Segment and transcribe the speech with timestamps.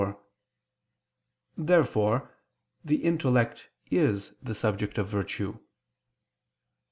[1.59, 2.35] Therefore
[2.83, 5.59] the intellect is the subject of virtue.